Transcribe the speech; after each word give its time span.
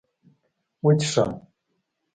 وچيښم 0.85 1.29